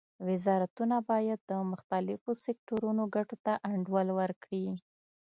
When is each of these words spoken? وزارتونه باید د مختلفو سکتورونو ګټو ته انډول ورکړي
وزارتونه 0.27 0.95
باید 1.09 1.39
د 1.51 1.51
مختلفو 1.71 2.31
سکتورونو 2.45 3.03
ګټو 3.15 3.35
ته 3.45 3.53
انډول 3.71 4.07
ورکړي 4.19 4.65